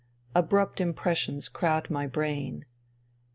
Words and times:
Abrupt 0.33 0.81
impressions 0.81 1.47
crowd 1.47 1.91
my 1.91 2.07
brain. 2.07 2.65